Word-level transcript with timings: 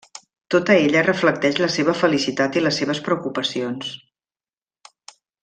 Tota 0.53 0.77
ella 0.85 1.03
reflecteix 1.07 1.59
la 1.63 1.67
seva 1.73 1.95
felicitat 1.99 2.57
i 2.61 2.65
les 2.65 2.81
seves 2.83 3.03
preocupacions. 3.09 3.93